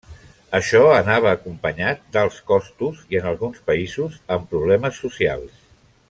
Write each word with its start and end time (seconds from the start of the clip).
Això 0.59 0.79
anava 0.93 1.33
acompanyat 1.35 2.01
d'alts 2.17 2.39
costos, 2.53 3.03
i 3.15 3.19
en 3.23 3.27
alguns 3.35 3.61
països 3.71 4.17
amb 4.37 4.49
problemes 4.55 5.01
socials. 5.05 5.61